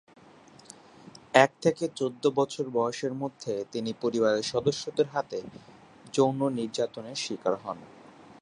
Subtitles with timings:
[1.35, 5.39] এক থেকে চৌদ্দ বছর বয়সের মধ্যে তিনি পরিবারের সদস্যদের হাতে
[6.13, 7.77] যৌন নির্যাতনের শিকার হন।